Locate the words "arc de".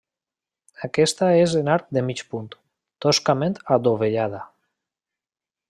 1.73-2.03